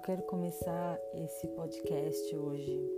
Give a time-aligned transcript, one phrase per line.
[0.00, 2.90] Eu quero começar esse podcast hoje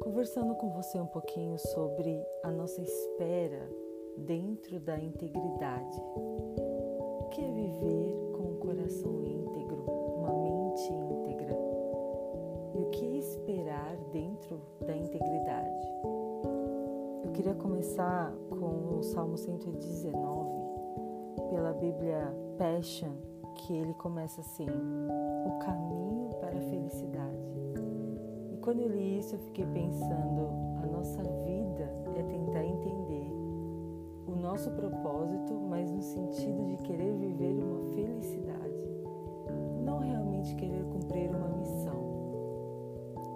[0.00, 3.70] conversando com você um pouquinho sobre a nossa espera
[4.16, 5.96] dentro da integridade.
[6.16, 9.84] O que é viver com um coração íntegro,
[10.18, 11.56] uma mente íntegra?
[12.74, 15.86] E o que é esperar dentro da integridade?
[17.22, 20.50] Eu queria começar com o Salmo 119,
[21.50, 23.12] pela Bíblia Passion,
[23.60, 27.38] que ele começa assim: O caminho para a felicidade.
[28.52, 30.48] E quando eu li isso, eu fiquei pensando:
[30.82, 33.30] a nossa vida é tentar entender
[34.26, 38.90] o nosso propósito, mas no sentido de querer viver uma felicidade,
[39.84, 42.00] não realmente querer cumprir uma missão.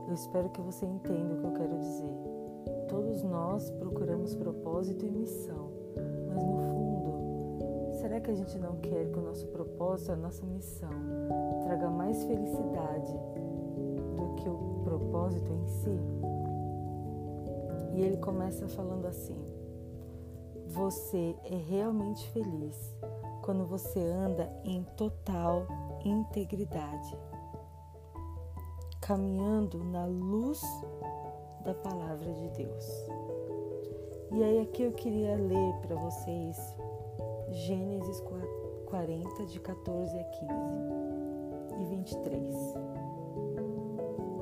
[0.09, 2.15] Eu espero que você entenda o que eu quero dizer.
[2.89, 5.71] Todos nós procuramos propósito e missão,
[6.29, 7.24] mas no fundo,
[8.15, 10.91] será que a gente não quer que o nosso propósito, a nossa missão,
[11.65, 13.13] traga mais felicidade
[14.17, 16.01] do que o propósito em si?
[17.95, 19.37] E ele começa falando assim:
[20.69, 22.95] Você é realmente feliz
[23.43, 25.67] quando você anda em total
[26.05, 27.19] integridade,
[29.01, 30.63] caminhando na luz
[31.65, 33.09] da palavra de Deus.
[34.31, 36.77] E aí aqui eu queria ler para vocês
[37.55, 38.21] Gênesis
[38.87, 40.45] 40 de 14 a 15
[41.81, 42.57] e 23.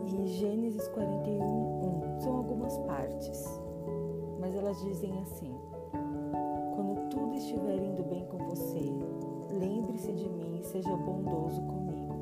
[0.06, 3.60] E Gênesis 41, 1 são algumas partes,
[4.40, 5.54] mas elas dizem assim:
[6.74, 8.80] Quando tudo estiver indo bem com você,
[9.50, 12.14] lembre-se de mim e seja bondoso comigo.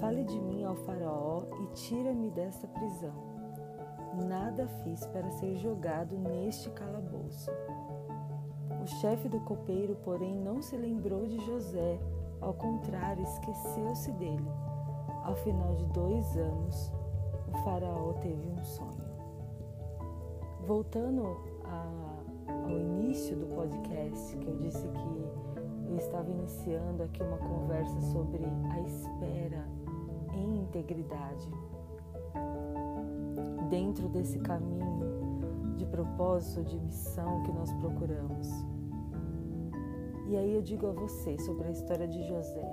[0.00, 3.28] Fale de mim ao Faraó e tira-me desta prisão
[4.26, 7.50] nada fiz para ser jogado neste calabouço.
[8.82, 11.98] O chefe do copeiro, porém, não se lembrou de José,
[12.40, 14.48] ao contrário, esqueceu-se dele.
[15.24, 16.92] Ao final de dois anos,
[17.52, 19.08] o faraó teve um sonho.
[20.66, 27.38] Voltando a, ao início do podcast, que eu disse que eu estava iniciando aqui uma
[27.38, 29.66] conversa sobre a espera
[30.34, 31.48] em integridade
[33.68, 34.98] dentro desse caminho
[35.76, 38.37] de propósito, de missão que nós procuramos.
[40.28, 42.68] E aí eu digo a você sobre a história de José.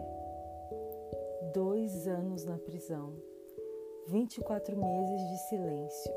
[1.53, 3.13] Dois anos na prisão,
[4.07, 6.13] 24 meses de silêncio,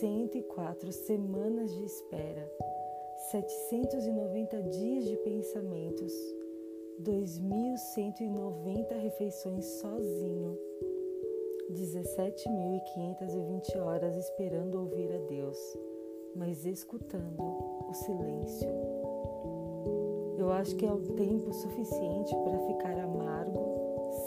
[0.00, 2.50] 104 semanas de espera,
[3.30, 6.14] 790 dias de pensamentos,
[7.02, 10.58] 2.190 refeições sozinho
[11.72, 15.56] 17.520 horas esperando ouvir a Deus,
[16.34, 18.89] mas escutando o silêncio.
[20.40, 23.60] Eu acho que é o tempo suficiente para ficar amargo,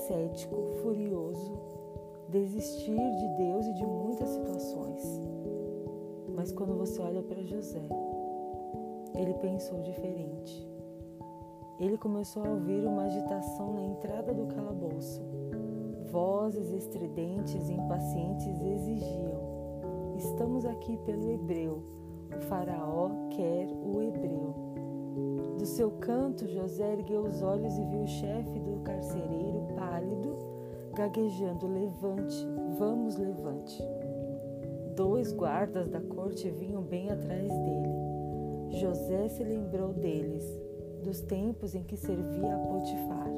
[0.08, 1.52] cético, furioso,
[2.30, 5.02] desistir de Deus e de muitas situações.
[6.36, 7.90] Mas quando você olha para José,
[9.16, 10.68] ele pensou diferente.
[11.80, 15.22] Ele começou a ouvir uma agitação na entrada do calabouço
[16.12, 21.82] Vozes estridentes e impacientes exigiam: Estamos aqui pelo hebreu.
[22.38, 24.54] O Faraó quer o hebreu.
[25.64, 30.36] Do seu canto, José ergueu os olhos e viu o chefe do carcereiro pálido,
[30.94, 32.46] gaguejando: Levante,
[32.78, 33.82] vamos, levante.
[34.94, 38.72] Dois guardas da corte vinham bem atrás dele.
[38.72, 40.44] José se lembrou deles,
[41.02, 43.30] dos tempos em que servia a Potifar.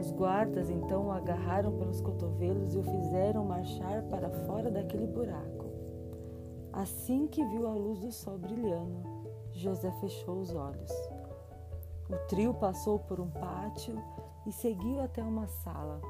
[0.00, 5.66] Os guardas então o agarraram pelos cotovelos e o fizeram marchar para fora daquele buraco.
[6.72, 9.13] Assim que viu a luz do sol brilhando,
[9.54, 10.90] José fechou os olhos.
[12.10, 13.96] O trio passou por um pátio
[14.44, 16.00] e seguiu até uma sala.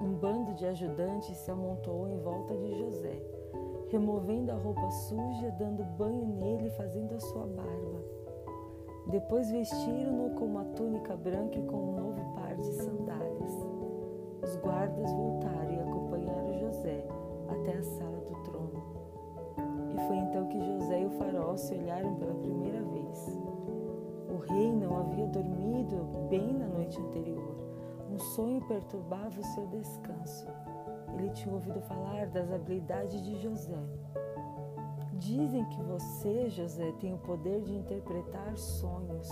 [0.00, 3.20] Um bando de ajudantes se amontoou em volta de José,
[3.88, 8.04] removendo a roupa suja, dando banho nele e fazendo a sua barba.
[9.06, 13.52] Depois vestiram-no com uma túnica branca e com um novo par de sandálias.
[14.42, 17.04] Os guardas voltaram e acompanharam José
[17.48, 18.61] até a sala do trono.
[19.92, 23.40] E foi então que José e o faraó se olharam pela primeira vez.
[24.28, 27.56] O rei não havia dormido bem na noite anterior.
[28.10, 30.46] Um sonho perturbava o seu descanso.
[31.14, 33.78] Ele tinha ouvido falar das habilidades de José
[35.22, 39.28] Dizem que você, José, tem o poder de interpretar sonhos.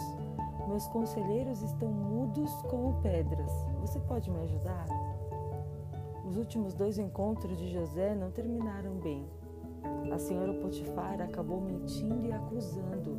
[0.69, 3.51] Meus conselheiros estão mudos como pedras.
[3.81, 4.87] Você pode me ajudar?
[6.25, 9.29] Os últimos dois encontros de José não terminaram bem.
[10.11, 13.19] A senhora Potifar acabou mentindo e acusando.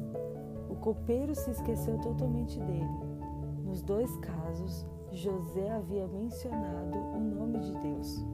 [0.70, 3.00] O copeiro se esqueceu totalmente dele.
[3.64, 8.26] Nos dois casos, José havia mencionado o nome de Deus.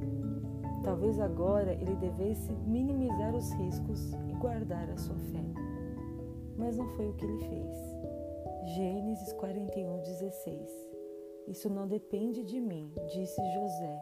[0.84, 5.44] Talvez agora ele devesse minimizar os riscos e guardar a sua fé.
[6.58, 7.98] Mas não foi o que ele fez.
[8.76, 10.90] Gênesis 41, 16
[11.48, 14.00] Isso não depende de mim, disse José,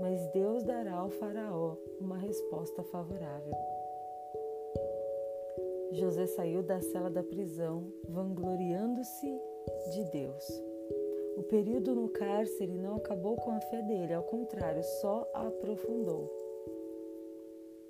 [0.00, 3.54] mas Deus dará ao Faraó uma resposta favorável.
[5.92, 9.40] José saiu da cela da prisão, vangloriando-se
[9.92, 10.62] de Deus.
[11.36, 16.30] O período no cárcere não acabou com a fé dele, ao contrário, só a aprofundou.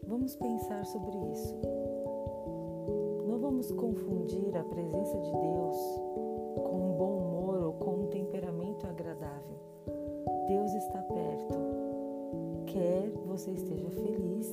[0.07, 1.55] Vamos pensar sobre isso.
[3.27, 6.28] Não vamos confundir a presença de Deus
[13.39, 14.53] você esteja feliz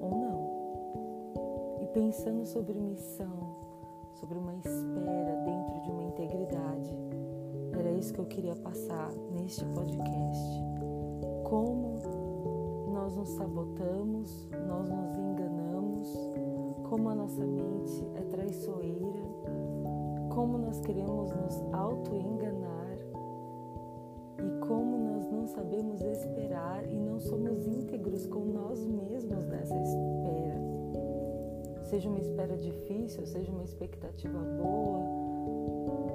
[0.00, 1.80] ou não.
[1.82, 3.56] E pensando sobre missão,
[4.12, 6.96] sobre uma espera dentro de uma integridade
[7.76, 10.62] era isso que eu queria passar neste podcast.
[11.44, 11.98] Como
[12.92, 16.08] nós nos sabotamos, nós nos enganamos,
[16.88, 19.22] como a nossa mente é traiçoeira,
[20.32, 22.89] como nós queremos nos auto-enganar
[25.54, 30.60] sabemos esperar e não somos íntegros com nós mesmos nessa espera.
[31.84, 35.20] Seja uma espera difícil, seja uma expectativa boa,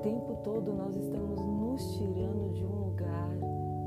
[0.06, 3.36] tempo todo nós estamos nos tirando de um lugar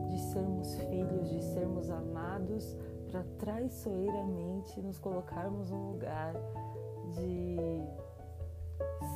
[0.09, 2.77] de sermos filhos, de sermos amados,
[3.09, 6.35] para traiçoeiramente nos colocarmos num lugar
[7.13, 7.57] de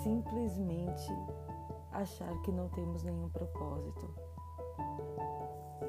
[0.05, 1.13] simplesmente
[1.91, 4.32] achar que não temos nenhum propósito.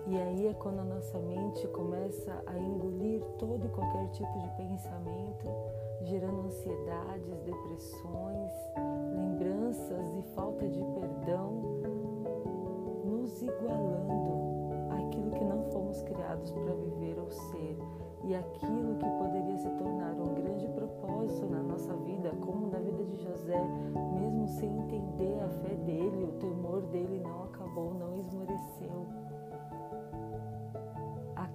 [0.06, 4.50] E aí é quando a nossa mente começa a engolir todo e qualquer tipo de
[4.57, 5.47] pensamento,
[6.01, 8.51] gerando ansiedades, depressões,
[9.15, 11.51] lembranças e falta de perdão,
[13.06, 17.77] nos igualando àquilo que não fomos criados para viver ou ser.
[18.25, 18.82] E aquilo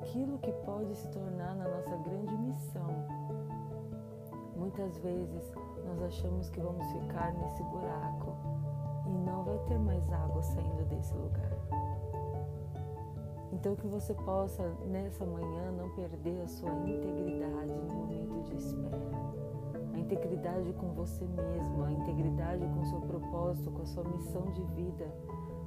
[0.09, 2.89] Aquilo que pode se tornar na nossa grande missão.
[4.57, 5.53] Muitas vezes
[5.85, 8.35] nós achamos que vamos ficar nesse buraco
[9.07, 11.53] e não vai ter mais água saindo desse lugar.
[13.53, 19.11] Então que você possa nessa manhã não perder a sua integridade no momento de espera.
[19.93, 24.51] A integridade com você mesmo, a integridade com o seu propósito, com a sua missão
[24.53, 25.07] de vida,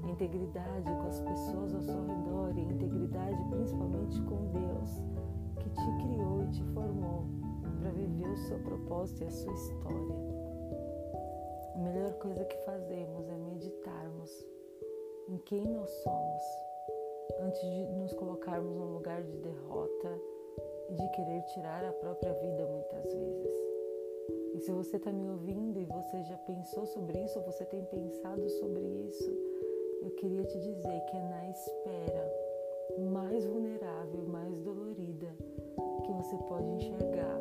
[0.09, 5.01] integridade com as pessoas ao seu redor e integridade principalmente com Deus
[5.59, 7.25] que te criou e te formou
[7.79, 10.15] para viver o seu propósito e a sua história.
[11.75, 14.45] A melhor coisa que fazemos é meditarmos
[15.29, 16.41] em quem nós somos
[17.39, 20.19] antes de nos colocarmos num lugar de derrota
[20.89, 23.71] e de querer tirar a própria vida muitas vezes.
[24.53, 27.83] E se você está me ouvindo e você já pensou sobre isso, ou você tem
[27.85, 29.31] pensado sobre isso,
[30.01, 32.33] eu queria te dizer que é na espera
[33.11, 35.27] mais vulnerável, mais dolorida,
[36.03, 37.39] que você pode enxergar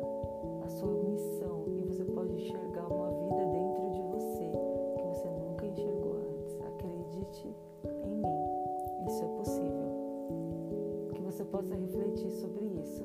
[0.63, 4.51] a sua missão e você pode enxergar uma vida dentro de você
[4.95, 6.55] que você nunca enxergou antes.
[6.61, 11.11] Acredite em mim, isso é possível.
[11.15, 13.03] Que você possa refletir sobre isso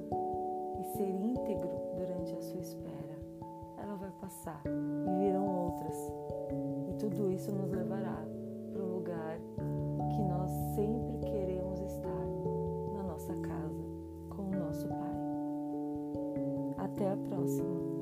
[0.78, 3.16] e ser íntegro durante a sua espera.
[3.78, 6.12] Ela vai passar e virão outras,
[6.90, 8.36] e tudo isso nos levará
[8.76, 12.26] para lugar que nós sempre queremos estar
[12.95, 13.85] na nossa casa
[14.28, 15.16] com o nosso Pai.
[16.76, 17.96] Até a próxima!